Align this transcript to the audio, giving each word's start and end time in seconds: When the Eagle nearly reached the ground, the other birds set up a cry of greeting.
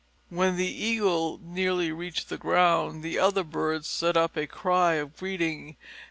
When 0.31 0.57
the 0.57 0.65
Eagle 0.65 1.39
nearly 1.43 1.91
reached 1.91 2.29
the 2.29 2.37
ground, 2.39 3.03
the 3.03 3.19
other 3.19 3.43
birds 3.43 3.87
set 3.87 4.17
up 4.17 4.35
a 4.35 4.47
cry 4.47 4.93
of 4.95 5.15
greeting. 5.15 5.77